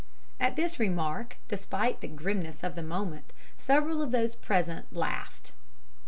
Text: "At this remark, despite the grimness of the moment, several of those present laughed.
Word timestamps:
"At 0.39 0.55
this 0.55 0.79
remark, 0.79 1.37
despite 1.47 2.01
the 2.01 2.07
grimness 2.07 2.63
of 2.63 2.73
the 2.73 2.81
moment, 2.81 3.31
several 3.55 4.01
of 4.01 4.09
those 4.09 4.33
present 4.33 4.91
laughed. 4.91 5.51